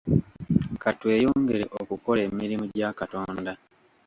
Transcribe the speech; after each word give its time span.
Ka 0.81 0.89
tweyongere 0.99 1.63
okukola 1.79 2.19
emirimu 2.27 2.65
gya 2.75 2.89
Katonda. 2.99 3.51